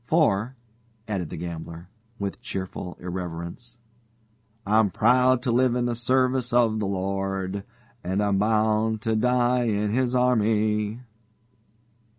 [0.07, 0.55] For,"
[1.07, 3.77] added the gambler, with cheerful irrelevance,
[4.65, 7.63] "'I'm proud to live in the service of the Lord,
[8.03, 11.01] And I'm bound to die in His army.'"